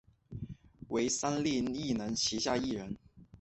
[0.87, 2.97] 为三立艺能旗下艺人。